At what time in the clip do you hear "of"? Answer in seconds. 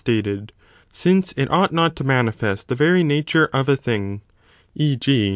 3.53-3.69